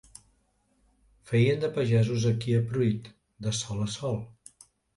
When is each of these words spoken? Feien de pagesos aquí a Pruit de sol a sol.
Feien 1.31 1.61
de 1.65 1.69
pagesos 1.75 2.27
aquí 2.31 2.57
a 2.59 2.63
Pruit 2.73 3.13
de 3.47 3.55
sol 3.61 3.87
a 3.87 3.89
sol. 4.01 4.21